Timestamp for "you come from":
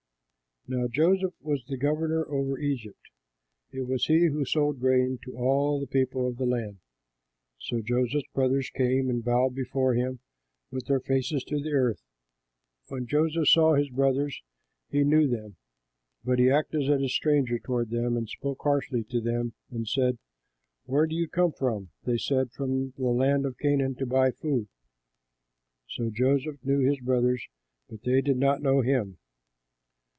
21.15-21.89